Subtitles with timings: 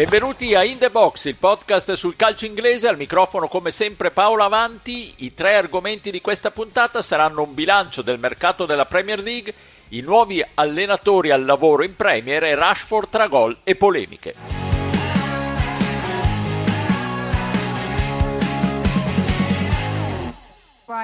[0.00, 4.44] Benvenuti a In The Box, il podcast sul calcio inglese, al microfono come sempre Paolo
[4.44, 5.12] Avanti.
[5.18, 9.52] I tre argomenti di questa puntata saranno un bilancio del mercato della Premier League,
[9.88, 14.59] i nuovi allenatori al lavoro in Premier e Rashford tra gol e polemiche.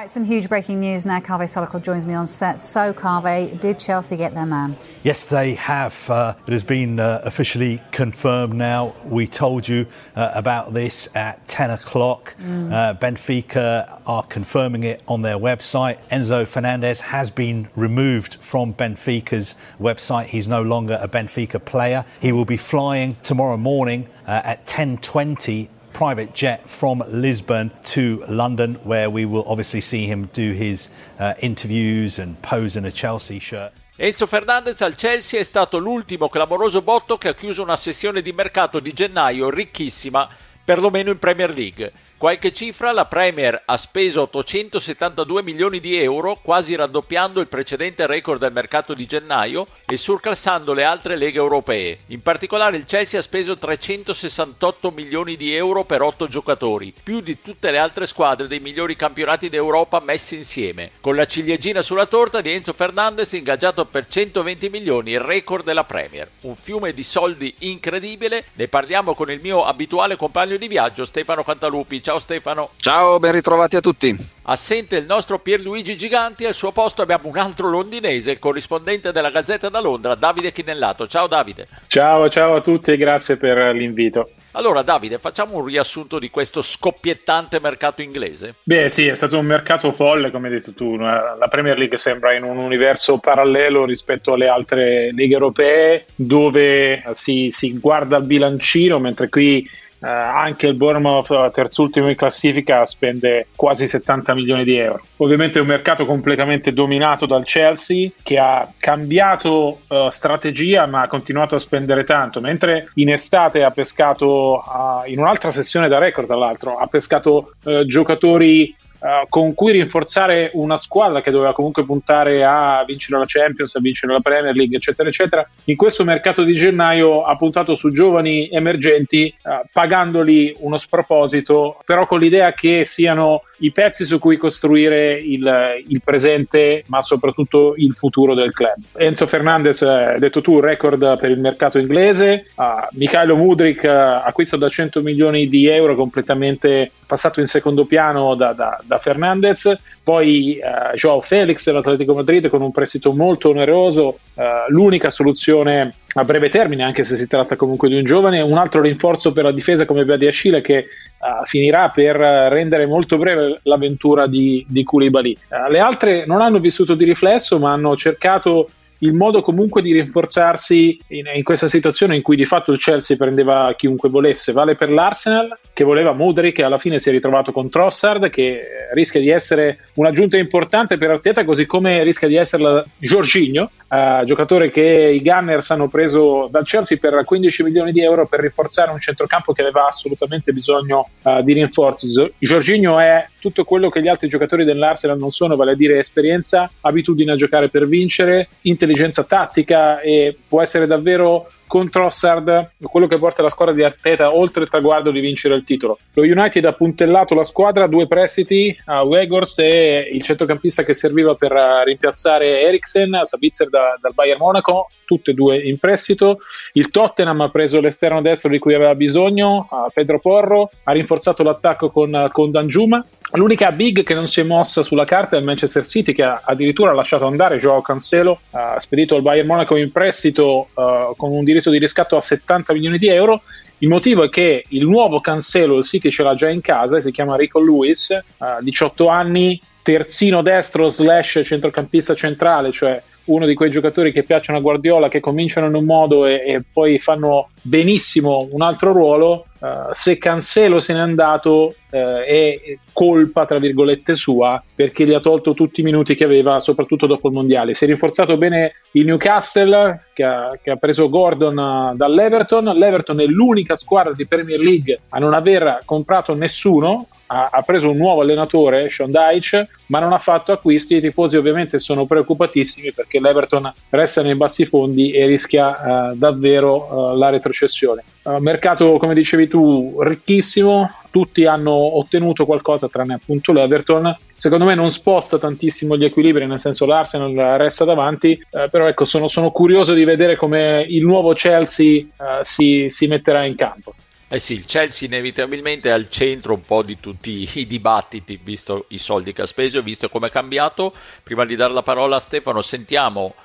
[0.07, 1.19] Right, some huge breaking news now.
[1.19, 2.61] Carve Solokol joins me on set.
[2.61, 4.77] So, Carve, did Chelsea get their man?
[5.03, 6.09] Yes, they have.
[6.09, 8.95] Uh, it has been uh, officially confirmed now.
[9.03, 12.37] We told you uh, about this at 10 o'clock.
[12.41, 12.71] Mm.
[12.71, 15.97] Uh, Benfica are confirming it on their website.
[16.09, 20.27] Enzo Fernandez has been removed from Benfica's website.
[20.27, 22.05] He's no longer a Benfica player.
[22.21, 28.75] He will be flying tomorrow morning uh, at 10:20 private jet from Lisbon to London,
[28.83, 33.39] where we will obviously see him do his uh, interviews and pose in a Chelsea
[33.39, 33.71] shirt.
[33.97, 38.31] Enzo Fernandez al Chelsea è stato l'ultimo clamoroso botto che ha chiuso una sessione di
[38.31, 40.29] mercato di gennaio ricchissima,
[40.63, 41.91] perlomeno in Premier League.
[42.19, 48.39] Qualche cifra, la Premier ha speso 872 milioni di euro, quasi raddoppiando il precedente record
[48.39, 51.99] del mercato di gennaio e surclassando le altre leghe europee.
[52.07, 57.39] In particolare il Chelsea ha speso 368 milioni di euro per 8 giocatori, più di
[57.39, 62.41] tutte le altre squadre dei migliori campionati d'Europa messi insieme, con la ciliegina sulla torta
[62.41, 66.27] di Enzo Fernandez ingaggiato per 120 milioni, il record della Premier.
[66.41, 71.43] Un fiume di soldi incredibile, ne parliamo con il mio abituale compagno di viaggio Stefano
[71.43, 72.69] Cantalupi Ciao Stefano.
[72.77, 74.15] Ciao, ben ritrovati a tutti.
[74.43, 79.29] Assente il nostro Pierluigi Giganti, al suo posto abbiamo un altro londinese, il corrispondente della
[79.29, 81.05] Gazzetta da Londra, Davide Chinellato.
[81.05, 81.67] Ciao Davide.
[81.87, 84.29] Ciao, ciao a tutti e grazie per l'invito.
[84.51, 88.55] Allora Davide, facciamo un riassunto di questo scoppiettante mercato inglese?
[88.63, 90.95] Beh sì, è stato un mercato folle, come hai detto tu.
[90.95, 97.49] La Premier League sembra in un universo parallelo rispetto alle altre leghe europee, dove si,
[97.51, 99.69] si guarda il bilancino, mentre qui
[99.99, 105.01] eh, anche il Bournemouth, terzultimo in classifica, spende quasi 70 milioni di euro.
[105.17, 111.07] Ovviamente è un mercato completamente dominato dal Chelsea che ha cambiato uh, strategia ma ha
[111.07, 116.27] continuato a spendere tanto, mentre in estate ha pescato, uh, in un'altra sessione da record
[116.27, 121.85] tra l'altro, ha pescato uh, giocatori Uh, con cui rinforzare una squadra che doveva comunque
[121.85, 125.47] puntare a vincere la Champions, a vincere la Premier League, eccetera, eccetera.
[125.65, 132.07] In questo mercato di gennaio ha puntato su giovani emergenti, uh, pagandoli uno sproposito, però
[132.07, 137.93] con l'idea che siano i pezzi su cui costruire il, il, presente, ma soprattutto il
[137.93, 138.75] futuro del club.
[138.97, 144.57] Enzo Fernandez, hai detto tu, record per il mercato inglese, uh, Mikhailo Mudrik, uh, acquisto
[144.57, 150.59] da 100 milioni di euro, completamente passato in secondo piano da, da, da Fernandez, poi
[150.61, 156.49] uh, Joao Felix dell'Atletico Madrid con un prestito molto oneroso, uh, l'unica soluzione a breve
[156.49, 159.85] termine, anche se si tratta comunque di un giovane, un altro rinforzo per la difesa
[159.85, 160.87] come Badi Ascile che
[161.19, 165.37] uh, finirà per rendere molto breve l'avventura di, di Koulibaly.
[165.69, 168.69] le altre non hanno vissuto di riflesso, ma hanno cercato
[168.99, 173.17] il modo comunque di rinforzarsi in, in, questa situazione in cui di fatto il Chelsea
[173.17, 174.51] prendeva chiunque volesse.
[174.51, 178.61] Vale per l'Arsenal che voleva Mudrik e alla fine si è ritrovato con Trossard che
[178.93, 184.71] rischia di essere un'aggiunta importante per Arteta così come rischia di essere Jorginho, uh, giocatore
[184.71, 188.99] che i Gunners hanno preso dal Chelsea per 15 milioni di euro per rinforzare un
[188.99, 192.07] centrocampo che aveva assolutamente bisogno uh, di rinforzi.
[192.39, 196.69] Jorginho è tutto quello che gli altri giocatori dell'Arsenal non sono, vale a dire esperienza,
[196.81, 198.86] abitudine a giocare per vincere, intelligenza
[199.25, 204.63] tattica e può essere davvero con Trossard, quello che porta la squadra di Arteta oltre
[204.63, 205.99] il traguardo di vincere il titolo.
[206.13, 211.35] Lo United ha puntellato la squadra, due prestiti a Wegors e il centrocampista che serviva
[211.35, 211.51] per
[211.83, 216.39] rimpiazzare Eriksen, Sabitzer da, dal Bayern Monaco, tutte e due in prestito.
[216.73, 221.89] Il Tottenham ha preso l'esterno destro di cui aveva bisogno, Pedro Porro, ha rinforzato l'attacco
[221.89, 225.85] con, con Danjuma L'unica big che non si è mossa sulla carta è il Manchester
[225.85, 230.69] City che ha addirittura lasciato andare Joao Cancelo, ha spedito al Bayern Monaco in prestito
[230.73, 233.41] uh, con un diritto di riscatto a 70 milioni di euro.
[233.79, 237.11] Il motivo è che il nuovo Cancelo il City ce l'ha già in casa, si
[237.11, 243.69] chiama Rico Lewis, uh, 18 anni, terzino destro slash centrocampista centrale, cioè uno di quei
[243.69, 248.47] giocatori che piacciono a Guardiola, che cominciano in un modo e, e poi fanno benissimo
[248.51, 254.61] un altro ruolo, uh, se Cancelo se n'è andato uh, è colpa, tra virgolette, sua,
[254.73, 257.73] perché gli ha tolto tutti i minuti che aveva, soprattutto dopo il Mondiale.
[257.73, 262.65] Si è rinforzato bene il Newcastle, che ha, che ha preso Gordon uh, dall'Everton.
[262.65, 267.89] L'Everton è l'unica squadra di Premier League a non aver comprato nessuno, ha, ha, preso
[267.89, 270.95] un nuovo allenatore, Sean Deitch, ma non ha fatto acquisti.
[270.95, 277.11] I tifosi ovviamente sono preoccupatissimi perché l'Everton resta nei bassi fondi e rischia uh, davvero
[277.11, 278.03] uh, la retrocessione.
[278.23, 280.91] Uh, mercato, come dicevi tu, ricchissimo.
[281.09, 284.15] Tutti hanno ottenuto qualcosa tranne appunto l'Everton.
[284.35, 288.39] Secondo me non sposta tantissimo gli equilibri, nel senso l'Arsenal resta davanti,
[288.69, 292.05] però ecco, sono, sono, curioso di vedere come il nuovo Chelsea
[292.41, 293.95] si, si metterà in campo.
[294.29, 298.85] Eh sì, il Chelsea inevitabilmente è al centro un po' di tutti i dibattiti, visto
[298.89, 300.93] i soldi che ha speso visto come è cambiato.
[301.23, 303.35] Prima di dare la parola a Stefano, sentiamo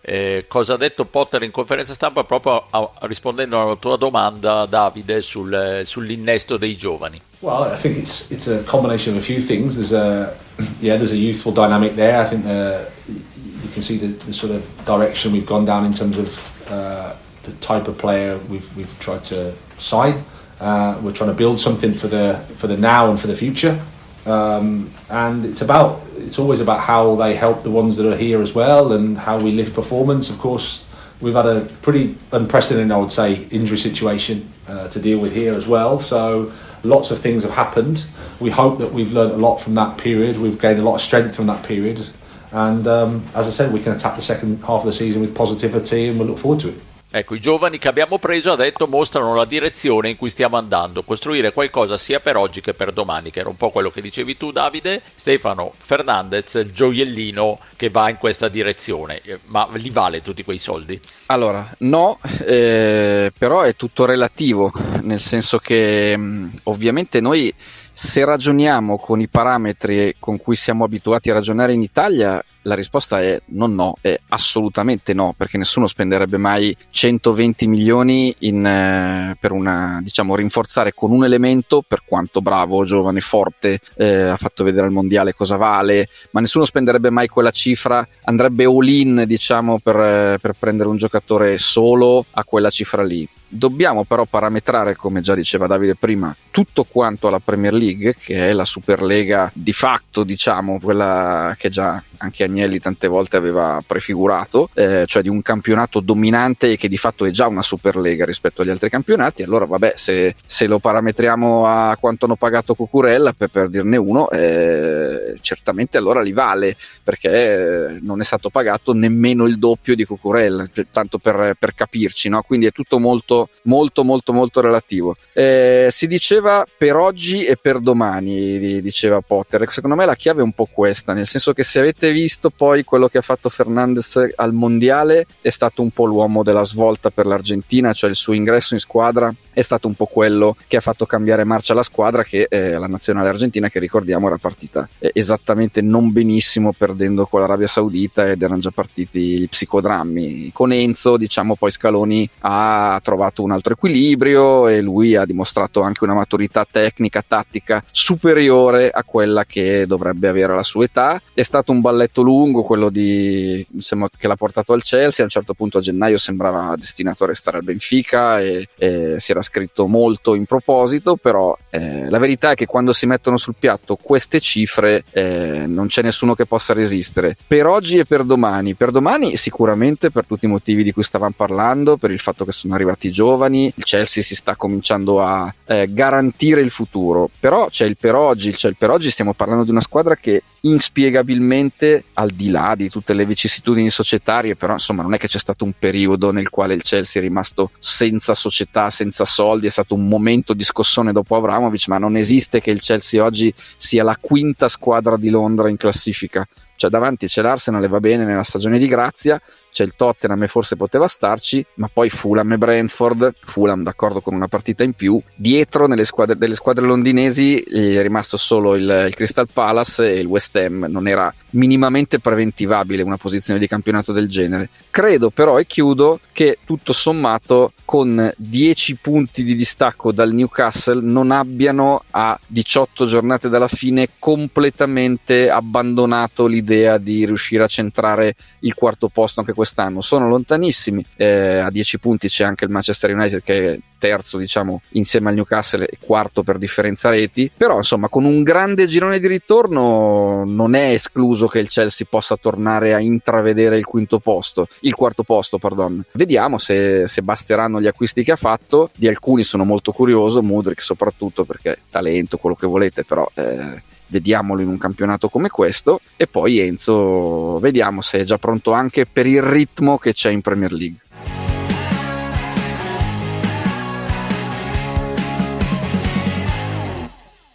[0.00, 5.20] eh, cosa ha detto Potter in conferenza stampa proprio a, rispondendo alla tua domanda, Davide,
[5.22, 7.20] sul, sull'innesto dei giovani.
[7.40, 9.74] Well, I think it's it's a combination of a few things.
[9.74, 10.36] There's a
[10.78, 12.20] yeah, there's a youthful dynamic there.
[12.20, 15.92] I think uh, you can see the, the, sort of direction we've gone down in
[15.92, 20.24] terms of uh, the type of player we've we've tried to sign.
[20.60, 23.80] Uh, we're trying to build something for the for the now and for the future,
[24.26, 28.42] um, and it's about it's always about how they help the ones that are here
[28.42, 30.30] as well, and how we lift performance.
[30.30, 30.84] Of course,
[31.20, 35.54] we've had a pretty unprecedented, I would say, injury situation uh, to deal with here
[35.54, 36.00] as well.
[36.00, 36.52] So
[36.82, 38.06] lots of things have happened.
[38.40, 40.38] We hope that we've learned a lot from that period.
[40.38, 42.04] We've gained a lot of strength from that period,
[42.50, 45.36] and um, as I said, we can attack the second half of the season with
[45.36, 46.80] positivity, and we look forward to it.
[47.10, 51.04] Ecco, i giovani che abbiamo preso, ha detto, mostrano la direzione in cui stiamo andando,
[51.04, 54.36] costruire qualcosa sia per oggi che per domani, che era un po' quello che dicevi
[54.36, 60.44] tu Davide, Stefano Fernandez, il gioiellino che va in questa direzione, ma li vale tutti
[60.44, 61.00] quei soldi?
[61.26, 64.70] Allora, no, eh, però è tutto relativo,
[65.00, 67.54] nel senso che mm, ovviamente noi
[68.00, 73.20] se ragioniamo con i parametri con cui siamo abituati a ragionare in Italia, la risposta
[73.20, 79.50] è non no, è assolutamente no, perché nessuno spenderebbe mai 120 milioni in, eh, per
[79.50, 84.86] una, diciamo, rinforzare con un elemento, per quanto bravo, giovane, forte, eh, ha fatto vedere
[84.86, 89.96] al mondiale cosa vale, ma nessuno spenderebbe mai quella cifra, andrebbe all in, diciamo, per,
[89.96, 93.28] eh, per prendere un giocatore solo a quella cifra lì.
[93.50, 98.52] Dobbiamo però parametrare, come già diceva Davide prima, tutto quanto alla Premier League, che è
[98.52, 105.04] la Superlega di fatto, diciamo, quella che già anche Agnelli tante volte aveva prefigurato, eh,
[105.06, 108.90] cioè di un campionato dominante che di fatto è già una Superlega rispetto agli altri
[108.90, 109.42] campionati.
[109.42, 114.30] Allora, vabbè, se, se lo parametriamo a quanto hanno pagato Cucurella, per, per dirne uno,
[114.30, 120.04] eh, certamente allora li vale, perché eh, non è stato pagato nemmeno il doppio di
[120.04, 122.42] Cucurella, cioè, tanto per, per capirci, no?
[122.42, 125.16] Quindi è tutto molto molto, molto, molto, relativo.
[125.32, 129.70] Eh, si diceva per oggi e per domani, diceva Potter.
[129.70, 132.84] Secondo me la chiave è un po' questa, nel senso che se avete visto poi
[132.84, 137.26] quello che ha fatto Fernandez al mondiale, è stato un po' l'uomo della svolta per
[137.26, 141.04] l'Argentina, cioè il suo ingresso in squadra è stato un po' quello che ha fatto
[141.04, 145.82] cambiare marcia la squadra, che è la nazionale argentina, che ricordiamo era partita eh, esattamente
[145.82, 150.52] non benissimo, perdendo con l'Arabia Saudita ed erano già partiti i psicodrammi.
[150.52, 156.04] Con Enzo, diciamo, poi Scaloni ha trovato un altro equilibrio e lui ha dimostrato anche
[156.04, 161.20] una maturità tecnica, tattica superiore a quella che dovrebbe avere alla sua età.
[161.34, 165.22] È stato un balletto lungo quello di, insomma, che l'ha portato al Chelsea.
[165.22, 169.32] A un certo punto a gennaio sembrava destinato a restare al Benfica e, e si
[169.32, 173.54] era scritto molto in proposito, però eh, la verità è che quando si mettono sul
[173.58, 177.36] piatto queste cifre eh, non c'è nessuno che possa resistere.
[177.46, 181.32] Per oggi e per domani, per domani sicuramente per tutti i motivi di cui stavamo
[181.34, 185.52] parlando, per il fatto che sono arrivati i giovani, il Chelsea si sta cominciando a
[185.64, 189.64] eh, garantire il futuro, però c'è il per oggi, c'è il per oggi stiamo parlando
[189.64, 195.02] di una squadra che inspiegabilmente al di là di tutte le vicissitudini societarie però insomma
[195.02, 198.90] non è che c'è stato un periodo nel quale il Chelsea è rimasto senza società
[198.90, 202.80] senza soldi è stato un momento di scossone dopo Abramovic ma non esiste che il
[202.80, 206.46] Chelsea oggi sia la quinta squadra di Londra in classifica.
[206.76, 209.40] Cioè davanti c'è l'Arsenal e va bene nella stagione di grazia,
[209.72, 214.48] c'è il Tottenham forse poteva starci, ma poi Fulham e Brentford, Fulham d'accordo con una
[214.48, 219.48] partita in più, dietro nelle squadre, delle squadre londinesi è rimasto solo il, il Crystal
[219.52, 224.68] Palace e il West Ham, non era minimamente preventivabile una posizione di campionato del genere.
[224.90, 231.30] Credo però, e chiudo, che tutto sommato con 10 punti di distacco dal Newcastle non
[231.30, 239.08] abbiano a 18 giornate dalla fine completamente abbandonato l'idea di riuscire a centrare il quarto
[239.08, 243.42] posto anche quest'anno quest'anno sono lontanissimi, eh, a 10 punti c'è anche il Manchester United
[243.42, 248.24] che è terzo diciamo insieme al Newcastle e quarto per differenza reti, però insomma con
[248.24, 253.76] un grande girone di ritorno non è escluso che il Chelsea possa tornare a intravedere
[253.76, 256.02] il quinto posto, il quarto posto, pardon.
[256.12, 260.80] Vediamo se, se basteranno gli acquisti che ha fatto, di alcuni sono molto curioso, Mudrik
[260.80, 266.26] soprattutto perché talento, quello che volete, però eh, vediamolo in un campionato come questo e
[266.26, 270.72] poi Enzo vediamo se è già pronto anche per il ritmo che c'è in Premier
[270.72, 270.98] League.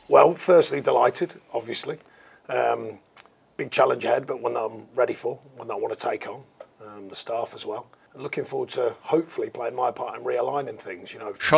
[0.07, 1.97] Well, firstly, delighted, obviously.
[2.47, 2.99] Um,
[3.57, 6.27] big challenge ahead, but one that I'm ready for, one that I want to take
[6.27, 6.43] on.
[6.79, 7.87] Um, the staff as well.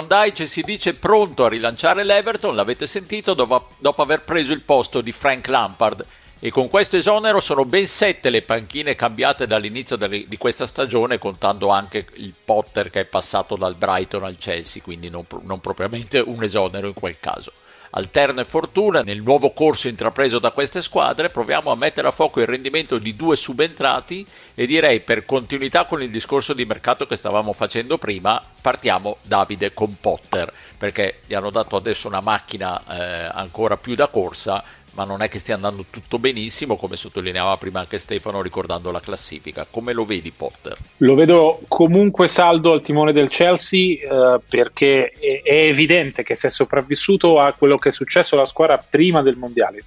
[0.07, 5.01] Dyche si dice pronto a rilanciare l'Everton, l'avete sentito, dopo, dopo aver preso il posto
[5.01, 6.05] di Frank Lampard.
[6.39, 11.67] E con questo esonero sono ben sette le panchine cambiate dall'inizio di questa stagione, contando
[11.69, 16.41] anche il Potter che è passato dal Brighton al Chelsea, quindi non, non propriamente un
[16.41, 17.51] esonero in quel caso
[17.97, 22.47] alterne fortuna nel nuovo corso intrapreso da queste squadre, proviamo a mettere a fuoco il
[22.47, 27.53] rendimento di due subentrati e direi per continuità con il discorso di mercato che stavamo
[27.53, 33.77] facendo prima, partiamo Davide con Potter, perché gli hanno dato adesso una macchina eh, ancora
[33.77, 34.63] più da corsa,
[34.95, 38.99] ma non è che stia andando tutto benissimo, come sottolineava prima anche Stefano ricordando la
[38.99, 39.67] classifica.
[39.69, 40.77] Come lo vedi Potter?
[40.97, 46.47] Lo vedo comunque saldo al timone del Chelsea eh, perché è, è, evidente che si
[46.47, 49.83] è sopravvissuto a quello che è successo alla squadra prima del mondiale.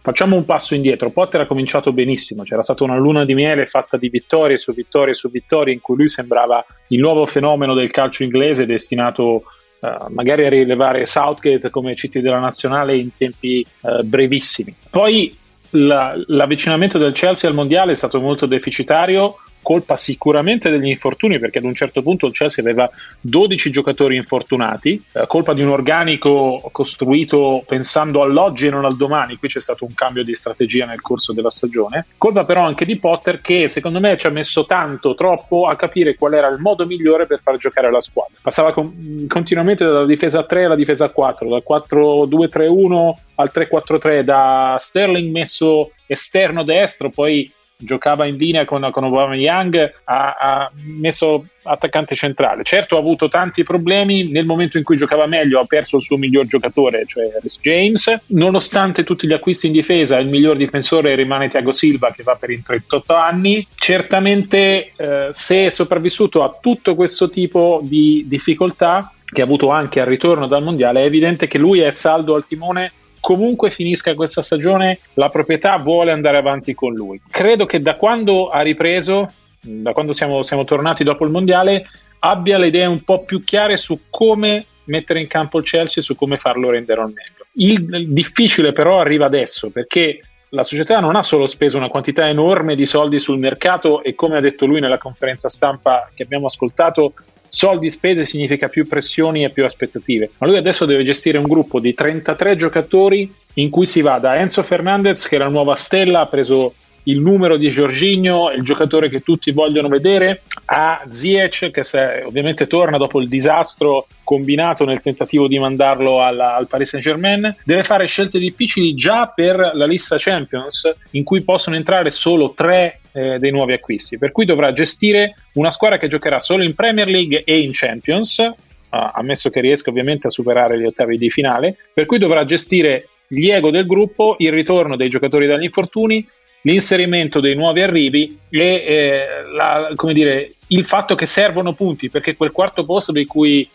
[0.00, 1.10] Facciamo un passo indietro.
[1.10, 5.14] Potter ha cominciato benissimo, c'era stata una luna di miele fatta di vittorie su vittorie
[5.14, 9.44] su vittorie in cui lui sembrava il nuovo fenomeno del calcio inglese destinato
[9.78, 14.74] Uh, magari a rilevare Southgate come CT della nazionale in tempi uh, brevissimi.
[14.90, 15.36] Poi
[15.70, 21.58] la, l'avvicinamento del Chelsea al mondiale è stato molto deficitario colpa sicuramente degli infortuni, perché
[21.58, 22.88] ad un certo punto il Chelsea aveva
[23.20, 29.34] 12 giocatori infortunati, eh, colpa di un organico costruito pensando all'oggi e non al domani,
[29.38, 32.96] qui c'è stato un cambio di strategia nel corso della stagione, colpa però anche di
[32.96, 36.86] Potter che secondo me ci ha messo tanto, troppo a capire qual era il modo
[36.86, 38.38] migliore per far giocare la squadra.
[38.40, 45.32] Passava con, continuamente dalla difesa 3 alla difesa 4, dal 4-2-3-1 al 3-4-3, da Sterling
[45.32, 52.62] messo esterno destro, poi giocava in linea con, con Aubameyang, ha, ha messo attaccante centrale.
[52.64, 56.16] Certo ha avuto tanti problemi, nel momento in cui giocava meglio ha perso il suo
[56.16, 58.20] miglior giocatore, cioè Rhys James.
[58.26, 62.50] Nonostante tutti gli acquisti in difesa, il miglior difensore rimane Thiago Silva che va per
[62.50, 63.66] i 38 anni.
[63.74, 70.00] Certamente eh, se è sopravvissuto a tutto questo tipo di difficoltà che ha avuto anche
[70.00, 72.92] al ritorno dal mondiale, è evidente che lui è saldo al timone
[73.26, 77.20] comunque finisca questa stagione, la proprietà vuole andare avanti con lui.
[77.28, 81.88] Credo che da quando ha ripreso, da quando siamo, siamo tornati dopo il mondiale,
[82.20, 86.02] abbia le idee un po' più chiare su come mettere in campo il Chelsea e
[86.02, 87.46] su come farlo rendere al meglio.
[87.54, 92.28] Il, il difficile però arriva adesso perché la società non ha solo speso una quantità
[92.28, 96.46] enorme di soldi sul mercato e come ha detto lui nella conferenza stampa che abbiamo
[96.46, 97.12] ascoltato
[97.48, 100.30] soldi spese significa più pressioni e più aspettative.
[100.38, 104.36] Ma lui adesso deve gestire un gruppo di 33 giocatori in cui si va da
[104.36, 106.74] Enzo Fernandez, che è la nuova stella, ha preso
[107.08, 112.66] il numero di Giorginio, il giocatore che tutti vogliono vedere, a Ziyech che se, ovviamente
[112.66, 117.84] torna dopo il disastro combinato nel tentativo di mandarlo alla, al Paris Saint Germain, deve
[117.84, 123.38] fare scelte difficili già per la lista Champions in cui possono entrare solo tre eh,
[123.38, 127.44] dei nuovi acquisti, per cui dovrà gestire una squadra che giocherà solo in Premier League
[127.44, 128.54] e in Champions, uh,
[128.88, 133.48] ammesso che riesca ovviamente a superare gli ottavi di finale, per cui dovrà gestire gli
[133.48, 136.26] ego del gruppo, il ritorno dei giocatori dagli infortuni,
[136.62, 142.52] l'inserimento dei nuovi arrivi e eh, la, dire, il fatto che servono punti, perché quel
[142.52, 143.68] quarto posto di cui eh,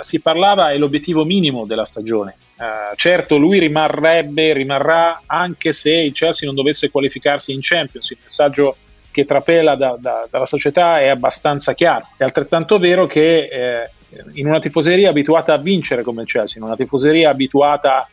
[0.00, 2.36] si parlava è l'obiettivo minimo della stagione.
[2.58, 8.10] Uh, certo, lui rimarrebbe, rimarrà anche se il Chelsea non dovesse qualificarsi in Champions.
[8.10, 8.76] Il messaggio
[9.12, 12.08] che trapela da, da, dalla società è abbastanza chiaro.
[12.16, 13.90] È altrettanto vero che eh,
[14.34, 18.08] in una tifoseria abituata a vincere come il Chelsea, in una tifoseria abituata a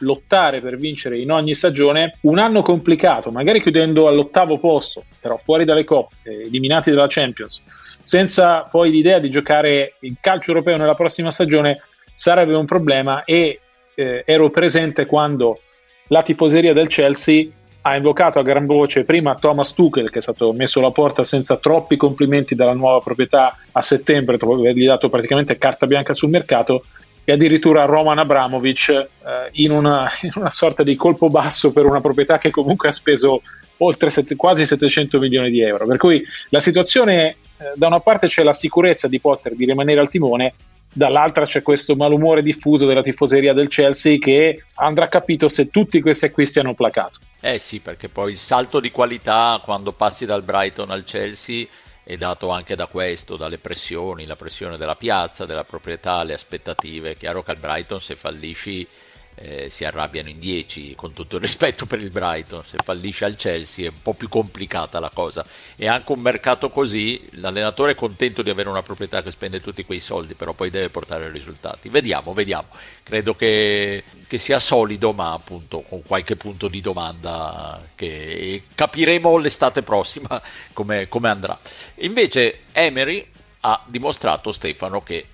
[0.00, 5.64] lottare per vincere in ogni stagione, un anno complicato, magari chiudendo all'ottavo posto, però fuori
[5.64, 7.64] dalle coppe, eliminati dalla Champions,
[8.02, 11.80] senza poi l'idea di giocare il calcio europeo nella prossima stagione,
[12.14, 13.60] sarebbe un problema e
[13.94, 15.60] eh, ero presente quando
[16.08, 17.46] la tifoseria del Chelsea
[17.86, 21.56] ha invocato a gran voce prima Thomas Tuchel che è stato messo alla porta senza
[21.58, 26.84] troppi complimenti dalla nuova proprietà a settembre dopo avergli dato praticamente carta bianca sul mercato
[27.24, 29.08] e addirittura Roman Abramovic eh,
[29.52, 33.42] in, una, in, una, sorta di colpo basso per una proprietà che comunque ha speso
[33.78, 35.86] oltre set- quasi 700 milioni di euro.
[35.86, 40.00] Per cui la situazione, eh, da una parte c'è la sicurezza di Potter di rimanere
[40.00, 40.54] al timone,
[40.92, 46.26] dall'altra c'è questo malumore diffuso della tifoseria del Chelsea che andrà capito se tutti questi
[46.26, 47.18] acquisti hanno placato.
[47.40, 51.66] Eh sì, perché poi il salto di qualità quando passi dal Brighton al Chelsea
[52.04, 57.12] è dato anche da questo, dalle pressioni, la pressione della piazza, della proprietà, le aspettative.
[57.12, 58.86] È chiaro che al Brighton se fallisci
[59.36, 63.34] eh, si arrabbiano in 10 con tutto il rispetto per il Brighton se fallisce al
[63.34, 65.44] Chelsea è un po' più complicata la cosa.
[65.76, 69.84] E anche un mercato così l'allenatore è contento di avere una proprietà che spende tutti
[69.84, 71.88] quei soldi però poi deve portare risultati.
[71.88, 72.68] Vediamo vediamo.
[73.02, 79.82] Credo che, che sia solido ma appunto con qualche punto di domanda che capiremo l'estate
[79.82, 80.40] prossima
[80.72, 81.58] come, come andrà.
[81.96, 83.26] Invece Emery
[83.60, 85.26] ha dimostrato Stefano che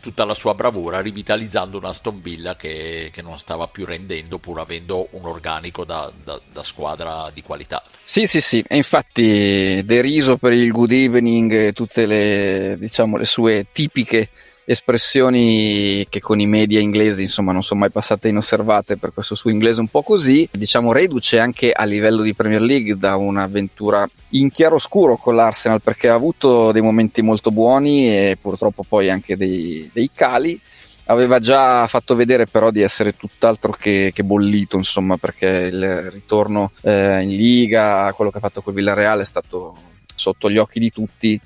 [0.00, 4.58] tutta la sua bravura rivitalizzando una Aston Villa che, che, non stava più rendendo pur
[4.58, 7.82] avendo un organico da, da, da, squadra di qualità.
[8.04, 13.24] Sì, sì, sì, e infatti deriso per il good evening e tutte le, diciamo, le
[13.24, 14.30] sue tipiche
[14.72, 19.50] espressioni che con i media inglesi insomma non sono mai passate inosservate per questo suo
[19.50, 24.50] inglese un po' così diciamo reduce anche a livello di Premier League da un'avventura in
[24.50, 29.88] chiaroscuro con l'Arsenal perché ha avuto dei momenti molto buoni e purtroppo poi anche dei,
[29.92, 30.60] dei cali.
[31.06, 36.70] Aveva già fatto vedere però di essere tutt'altro che, che bollito insomma perché il ritorno
[36.82, 39.76] eh, in Liga quello che ha fatto col Villarreal è stato
[40.14, 41.40] sotto gli occhi di tutti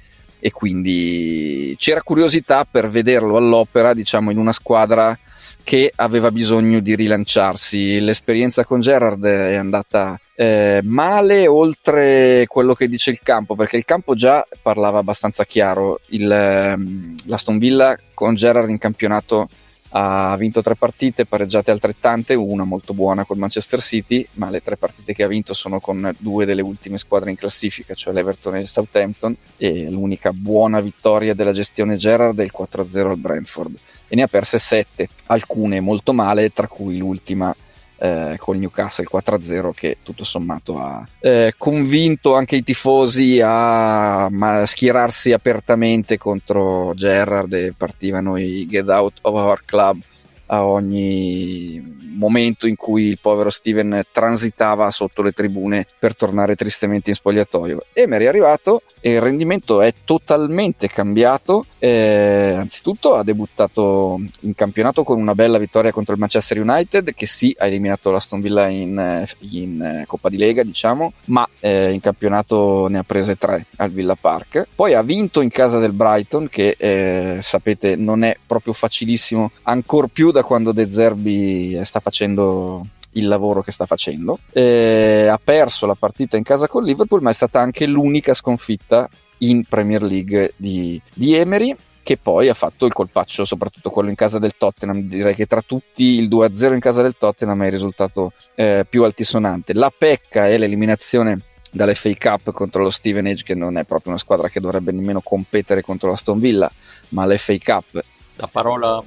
[0.46, 5.18] e quindi c'era curiosità per vederlo all'opera, diciamo, in una squadra
[5.64, 7.98] che aveva bisogno di rilanciarsi.
[7.98, 13.84] L'esperienza con Gerard è andata eh, male oltre quello che dice il campo, perché il
[13.84, 15.98] campo già parlava abbastanza chiaro.
[16.10, 19.48] Il, ehm, l'Aston Villa con Gerard in campionato
[19.90, 24.76] ha vinto tre partite, pareggiate altrettante, una molto buona col Manchester City, ma le tre
[24.76, 28.60] partite che ha vinto sono con due delle ultime squadre in classifica, cioè l'Everton e
[28.60, 33.76] il Southampton, e l'unica buona vittoria della gestione Gerrard è il 4-0 al Brentford.
[34.08, 37.54] E ne ha perse sette, alcune molto male, tra cui l'ultima
[37.98, 44.28] eh, col Newcastle 4-0 che tutto sommato ha eh, convinto anche i tifosi a
[44.64, 50.00] schierarsi apertamente contro Gerrard e partivano i get out of our club
[50.46, 57.10] a ogni momento in cui il povero Steven transitava sotto le tribune per tornare tristemente
[57.10, 57.84] in spogliatoio.
[57.92, 61.66] Emery è arrivato e il rendimento è totalmente cambiato.
[61.78, 67.26] Eh, anzitutto ha debuttato in campionato con una bella vittoria contro il Manchester United, che
[67.26, 72.88] sì ha eliminato l'Aston Villa in, in Coppa di Lega, diciamo, ma eh, in campionato
[72.88, 74.66] ne ha prese tre al Villa Park.
[74.74, 80.08] Poi ha vinto in casa del Brighton, che eh, sapete non è proprio facilissimo, ancor
[80.08, 84.38] più da quando De Zerbi sta facendo il lavoro che sta facendo.
[84.52, 89.08] Eh, ha perso la partita in casa con Liverpool, ma è stata anche l'unica sconfitta
[89.38, 94.14] in Premier League di, di Emery che poi ha fatto il colpaccio, soprattutto quello in
[94.14, 95.00] casa del Tottenham.
[95.08, 99.02] Direi che tra tutti il 2-0 in casa del Tottenham è il risultato eh, più
[99.02, 99.74] altisonante.
[99.74, 101.40] La pecca è l'eliminazione
[101.72, 105.82] dall'FA Cup contro lo Stevenage, che non è proprio una squadra che dovrebbe nemmeno competere
[105.82, 106.70] contro la Stone Villa,
[107.08, 108.04] ma l'FA Cup
[108.36, 109.02] la parola,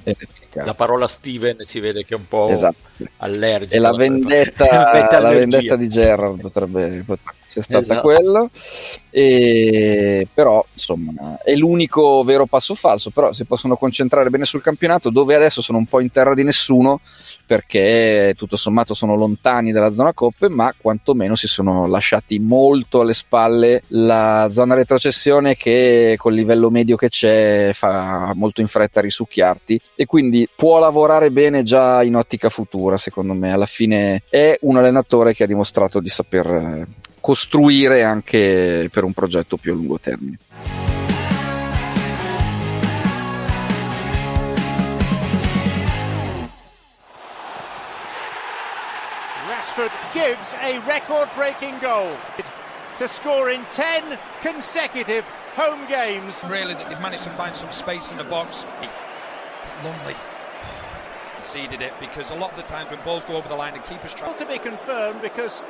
[0.52, 2.76] la parola, Steven ci vede che è un po' esatto.
[3.18, 3.74] allergico.
[3.74, 8.00] E la vendetta, la vendetta di Gerard potrebbe, potrebbe essere stata esatto.
[8.00, 8.50] quello.
[9.10, 13.10] E, però, insomma, è l'unico vero passo falso.
[13.10, 16.42] Però si possono concentrare bene sul campionato, dove adesso sono un po' in terra di
[16.42, 17.00] nessuno
[17.50, 23.12] perché tutto sommato sono lontani dalla zona coppe, ma quantomeno si sono lasciati molto alle
[23.12, 29.80] spalle la zona retrocessione che col livello medio che c'è fa molto in fretta risucchiarti
[29.96, 33.50] e quindi può lavorare bene già in ottica futura, secondo me.
[33.50, 36.86] Alla fine è un allenatore che ha dimostrato di saper
[37.18, 40.38] costruire anche per un progetto più a lungo termine.
[49.80, 52.16] Rashford gives a record-breaking goal
[52.98, 56.42] to score in 10 consecutive home games.
[56.48, 58.64] Really, that they've managed to find some space in the box.
[59.82, 60.14] Lonely
[61.32, 63.80] conceded it because a lot of the times when balls go over the line, the
[63.80, 65.62] keepers try to be confirmed because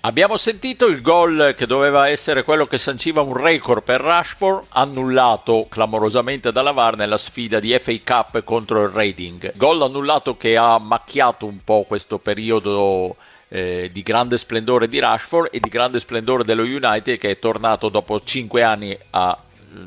[0.00, 5.66] Abbiamo sentito il gol che doveva essere quello che sanciva un record per Rashford, annullato
[5.68, 9.52] clamorosamente dalla VAR nella sfida di FA Cup contro il Reading.
[9.56, 13.16] Gol annullato che ha macchiato un po' questo periodo
[13.48, 17.88] eh, di grande splendore di Rashford e di grande splendore dello United che è tornato
[17.88, 19.38] dopo 5 anni a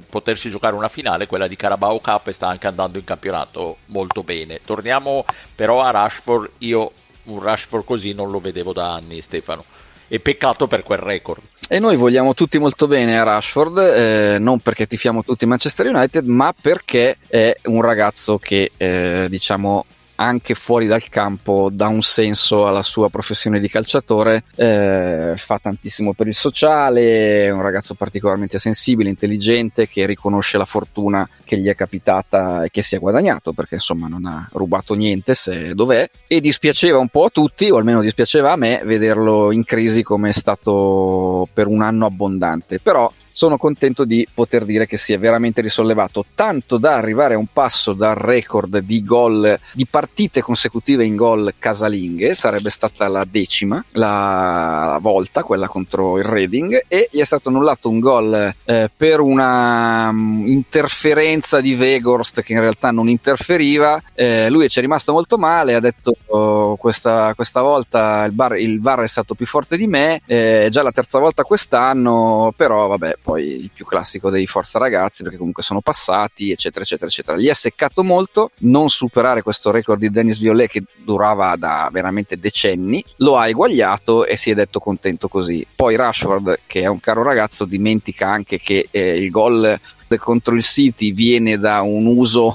[0.09, 4.23] potersi giocare una finale, quella di Carabao Cup e sta anche andando in campionato molto
[4.23, 4.59] bene.
[4.63, 6.91] Torniamo però a Rashford, io
[7.23, 9.63] un Rashford così non lo vedevo da anni Stefano
[10.07, 11.41] e peccato per quel record.
[11.67, 16.25] E noi vogliamo tutti molto bene a Rashford, eh, non perché tifiamo tutti Manchester United,
[16.25, 22.67] ma perché è un ragazzo che eh, diciamo anche fuori dal campo dà un senso
[22.67, 28.59] alla sua professione di calciatore, eh, fa tantissimo per il sociale, è un ragazzo particolarmente
[28.59, 33.53] sensibile, intelligente, che riconosce la fortuna che gli è capitata e che si è guadagnato,
[33.53, 37.77] perché insomma non ha rubato niente se dov'è, e dispiaceva un po' a tutti, o
[37.77, 43.11] almeno dispiaceva a me, vederlo in crisi come è stato per un anno abbondante, però
[43.35, 47.47] sono contento di poter dire che si è veramente risollevato tanto da arrivare a un
[47.51, 52.33] passo dal record di gol di partite consecutive in gol casalinghe.
[52.33, 56.85] Sarebbe stata la decima la volta quella contro il Reading.
[56.87, 61.23] E gli è stato annullato un gol eh, per una um, interferenza
[61.61, 65.79] di Vegorst che in realtà non interferiva eh, lui ci è rimasto molto male ha
[65.79, 70.21] detto oh, questa, questa, volta il, bar, il VAR è stato più forte di me
[70.25, 75.23] eh, già la terza volta quest'anno però vabbè poi il più classico dei Forza Ragazzi,
[75.23, 77.37] perché comunque sono passati, eccetera, eccetera, eccetera.
[77.37, 82.37] Gli è seccato molto non superare questo record di Dennis Violet che durava da veramente
[82.37, 85.65] decenni, lo ha eguagliato e si è detto contento così.
[85.75, 89.79] Poi Rashford, che è un caro ragazzo, dimentica anche che eh, il gol
[90.17, 92.53] contro il City viene da un uso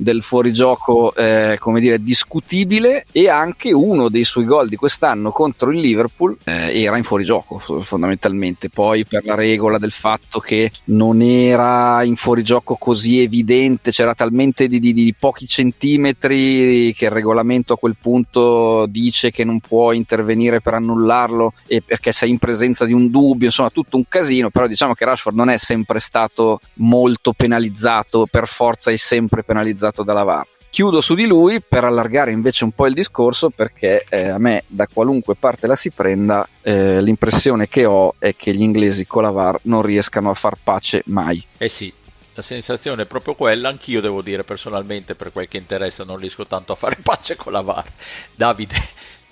[0.00, 5.70] del fuorigioco eh, come dire discutibile e anche uno dei suoi gol di quest'anno contro
[5.70, 8.70] il Liverpool eh, era in fuorigioco fondamentalmente.
[8.70, 14.68] Poi per la regola del fatto che non era in fuorigioco così evidente c'era talmente
[14.68, 19.92] di, di, di pochi centimetri che il regolamento a quel punto dice che non può
[19.92, 24.50] intervenire per annullarlo e perché sei in presenza di un dubbio insomma tutto un casino
[24.50, 29.89] però diciamo che Rashford non è sempre stato molto penalizzato per forza è sempre penalizzato
[29.90, 30.46] utilizzato dalla VAR.
[30.70, 34.62] Chiudo su di lui per allargare invece un po' il discorso perché eh, a me
[34.68, 39.24] da qualunque parte la si prenda eh, l'impressione che ho è che gli inglesi con
[39.24, 41.44] la VAR non riescano a far pace mai.
[41.58, 41.92] Eh sì,
[42.34, 46.46] la sensazione è proprio quella, anch'io devo dire personalmente per quel che interessa non riesco
[46.46, 47.90] tanto a fare pace con la VAR.
[48.36, 48.76] Davide,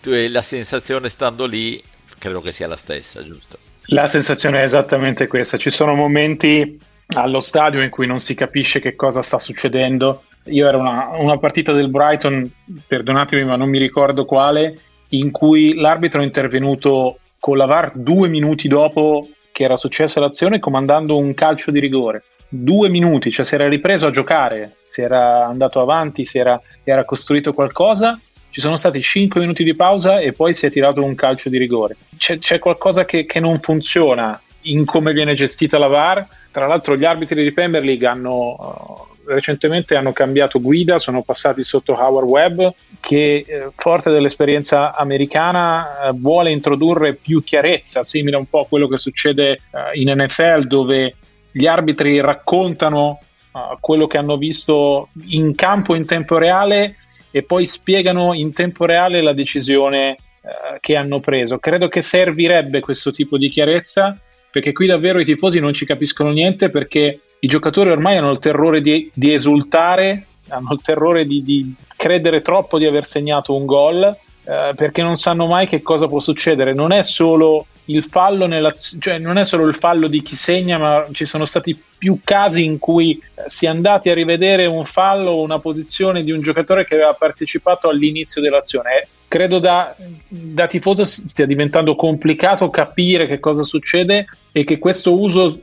[0.02, 1.80] tu hai la sensazione stando lì,
[2.18, 3.58] credo che sia la stessa, giusto?
[3.90, 6.78] La sensazione è esattamente questa, ci sono momenti
[7.14, 11.38] allo stadio in cui non si capisce che cosa sta succedendo io ero una, una
[11.38, 12.50] partita del Brighton,
[12.86, 14.78] perdonatemi ma non mi ricordo quale,
[15.10, 20.58] in cui l'arbitro è intervenuto con la VAR due minuti dopo che era successa l'azione
[20.58, 22.24] comandando un calcio di rigore.
[22.50, 27.04] Due minuti, cioè si era ripreso a giocare, si era andato avanti, si era, era
[27.04, 28.18] costruito qualcosa
[28.50, 31.58] ci sono stati 5 minuti di pausa e poi si è tirato un calcio di
[31.58, 31.96] rigore.
[32.16, 36.26] C'è, c'è qualcosa che, che, non funziona in come viene gestita la VAR.
[36.50, 41.92] Tra l'altro, gli arbitri di Premier League hanno recentemente hanno cambiato guida, sono passati sotto
[41.92, 42.60] Howard Webb
[43.00, 48.88] che eh, forte dell'esperienza americana eh, vuole introdurre più chiarezza, simile un po' a quello
[48.88, 49.60] che succede eh,
[50.00, 51.14] in NFL dove
[51.50, 53.20] gli arbitri raccontano
[53.52, 56.96] eh, quello che hanno visto in campo in tempo reale
[57.30, 61.58] e poi spiegano in tempo reale la decisione eh, che hanno preso.
[61.58, 64.18] Credo che servirebbe questo tipo di chiarezza
[64.50, 68.38] perché qui davvero i tifosi non ci capiscono niente perché i giocatori ormai hanno il
[68.38, 73.66] terrore di, di esultare, hanno il terrore di, di, credere troppo di aver segnato un
[73.66, 76.72] gol, eh, perché non sanno mai che cosa può succedere.
[76.72, 80.78] Non è solo il fallo nella, cioè non è solo il fallo di chi segna,
[80.78, 84.84] ma ci sono stati più casi in cui eh, si è andati a rivedere un
[84.84, 88.90] fallo o una posizione di un giocatore che aveva partecipato all'inizio dell'azione.
[88.90, 89.94] Eh, credo da,
[90.28, 95.60] da tifoso stia diventando complicato capire che cosa succede e che questo uso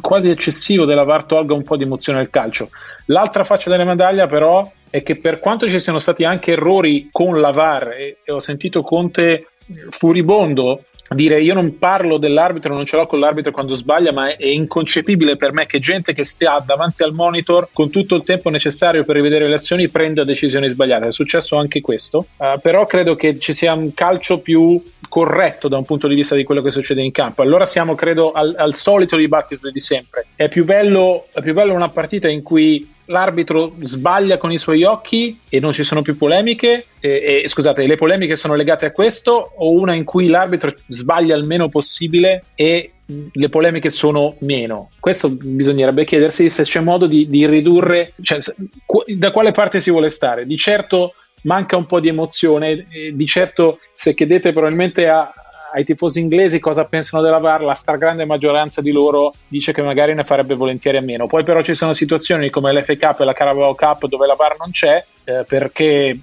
[0.00, 2.70] quasi eccessivo della VAR tolga un po' di emozione al calcio.
[3.06, 7.40] L'altra faccia della medaglia, però, è che per quanto ci siano stati anche errori con
[7.40, 9.48] la VAR, e, e ho sentito Conte
[9.90, 14.36] furibondo dire io non parlo dell'arbitro, non ce l'ho con l'arbitro quando sbaglia, ma è,
[14.36, 18.50] è, inconcepibile per me che gente che stia davanti al monitor con tutto il tempo
[18.50, 21.08] necessario per rivedere le azioni prenda decisioni sbagliate.
[21.08, 25.78] È successo anche questo, uh, però credo che ci sia un calcio più corretto da
[25.78, 27.42] un punto di vista di quello che succede in campo.
[27.42, 30.26] Allora siamo, credo, al, al solito dibattito di sempre.
[30.34, 34.84] È più, bello, è più bello una partita in cui l'arbitro sbaglia con i suoi
[34.84, 38.92] occhi e non ci sono più polemiche, e, e, scusate, le polemiche sono legate a
[38.92, 42.90] questo, o una in cui l'arbitro sbaglia il meno possibile e
[43.32, 44.90] le polemiche sono meno.
[44.98, 48.38] Questo bisognerebbe chiedersi se c'è modo di, di ridurre, cioè,
[49.16, 50.44] da quale parte si vuole stare.
[50.44, 55.32] Di certo manca un po' di emozione, di certo se chiedete probabilmente a,
[55.76, 60.14] ai tifosi inglesi cosa pensano della VAR, la stragrande maggioranza di loro dice che magari
[60.14, 61.26] ne farebbe volentieri a meno.
[61.26, 64.56] Poi però ci sono situazioni come l'FA Cup e la Carabao Cup dove la VAR
[64.58, 66.18] non c'è eh, perché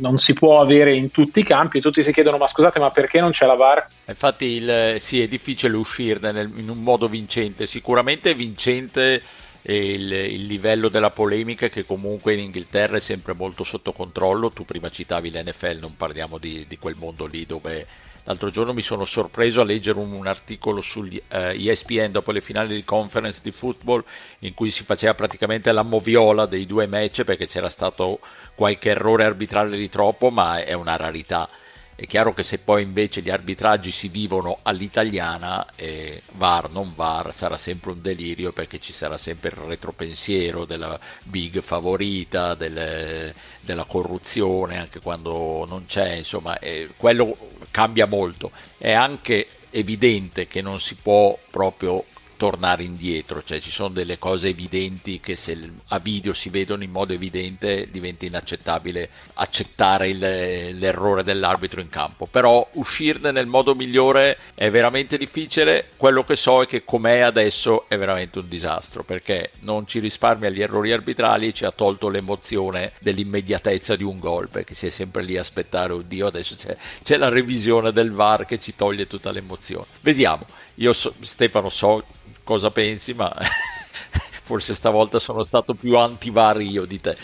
[0.00, 1.80] non si può avere in tutti i campi.
[1.80, 3.86] Tutti si chiedono: ma scusate, ma perché non c'è la VAR?
[4.06, 7.66] Infatti, il, sì, è difficile uscirne nel, in un modo vincente.
[7.66, 9.22] Sicuramente vincente
[9.62, 14.50] il, il, livello della polemica che comunque in Inghilterra è sempre molto sotto controllo.
[14.50, 17.86] Tu prima citavi l'NFL, non parliamo di, di quel mondo lì dove
[18.26, 22.40] L'altro giorno mi sono sorpreso a leggere un, un articolo su eh, ESPN dopo le
[22.40, 24.02] finali di conference di football
[24.40, 28.18] in cui si faceva praticamente la moviola dei due match perché c'era stato
[28.56, 31.48] qualche errore arbitrale di troppo, ma è una rarità.
[31.94, 37.32] È chiaro che se poi invece gli arbitraggi si vivono all'italiana, eh, VAR non VAR
[37.32, 43.84] sarà sempre un delirio perché ci sarà sempre il retropensiero della big favorita, delle, della
[43.86, 48.52] corruzione anche quando non c'è, insomma, eh, quello cambia molto.
[48.78, 52.06] È anche evidente che non si può proprio
[52.36, 55.56] tornare indietro, cioè ci sono delle cose evidenti che se
[55.88, 62.26] a video si vedono in modo evidente diventa inaccettabile accettare il, l'errore dell'arbitro in campo,
[62.26, 67.88] però uscirne nel modo migliore è veramente difficile, quello che so è che com'è adesso
[67.88, 72.08] è veramente un disastro perché non ci risparmia gli errori arbitrali e ci ha tolto
[72.08, 76.76] l'emozione dell'immediatezza di un gol perché si è sempre lì a aspettare, oddio adesso c'è,
[77.02, 79.86] c'è la revisione del VAR che ci toglie tutta l'emozione.
[80.00, 82.04] Vediamo, io so, Stefano so
[82.42, 83.34] cosa pensi, ma
[84.42, 87.16] forse stavolta sono stato più anti-VAR io di te.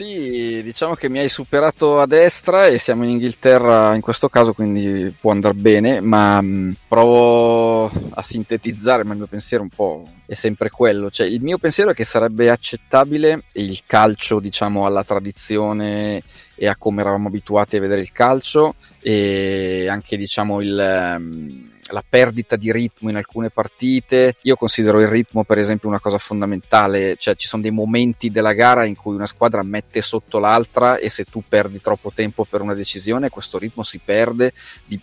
[0.00, 4.54] Sì, diciamo che mi hai superato a destra e siamo in Inghilterra in questo caso,
[4.54, 9.68] quindi può andare bene, ma mh, mm, provo a sintetizzare, ma il mio pensiero un
[9.68, 14.86] po' è sempre quello, cioè il mio pensiero è che sarebbe accettabile il calcio, diciamo,
[14.86, 16.22] alla tradizione
[16.54, 21.14] e a come eravamo abituati a vedere il calcio e anche, diciamo, il...
[21.18, 24.36] Um, la perdita di ritmo in alcune partite.
[24.42, 28.52] Io considero il ritmo, per esempio, una cosa fondamentale, cioè ci sono dei momenti della
[28.52, 32.60] gara in cui una squadra mette sotto l'altra e se tu perdi troppo tempo per
[32.60, 34.52] una decisione, questo ritmo si perde.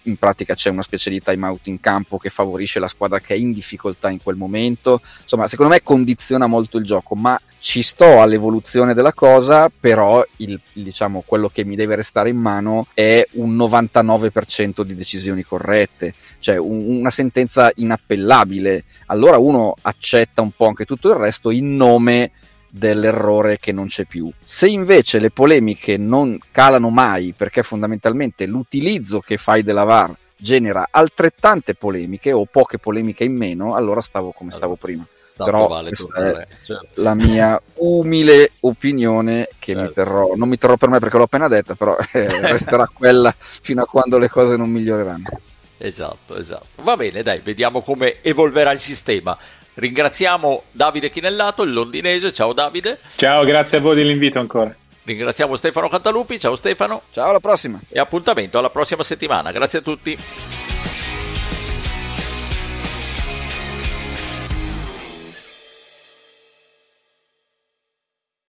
[0.03, 3.33] In pratica c'è una specie di time out in campo che favorisce la squadra che
[3.33, 5.01] è in difficoltà in quel momento.
[5.21, 10.57] Insomma, secondo me condiziona molto il gioco, ma ci sto all'evoluzione della cosa, però il,
[10.71, 16.55] diciamo, quello che mi deve restare in mano è un 99% di decisioni corrette, cioè
[16.55, 18.85] un, una sentenza inappellabile.
[19.07, 22.31] Allora uno accetta un po' anche tutto il resto in nome
[22.69, 24.31] dell'errore che non c'è più.
[24.41, 30.87] Se invece le polemiche non calano mai, perché fondamentalmente l'utilizzo che fai della VAR genera
[30.89, 35.05] altrettante polemiche o poche polemiche in meno, allora stavo come stavo prima
[35.43, 37.01] però vale questa è certo.
[37.01, 39.81] la mia umile opinione che certo.
[39.81, 43.33] mi terrò, non mi terrò per me perché l'ho appena detta, però eh, resterà quella
[43.37, 45.29] fino a quando le cose non miglioreranno.
[45.77, 46.81] Esatto, esatto.
[46.81, 49.37] Va bene, dai, vediamo come evolverà il sistema.
[49.75, 52.33] Ringraziamo Davide Chinellato, il londinese.
[52.33, 52.99] Ciao Davide.
[53.15, 54.75] Ciao, grazie a voi dell'invito ancora.
[55.03, 56.39] Ringraziamo Stefano Cantalupi.
[56.39, 57.03] Ciao Stefano.
[57.11, 57.79] Ciao, alla prossima.
[57.87, 59.51] E appuntamento alla prossima settimana.
[59.51, 60.17] Grazie a tutti.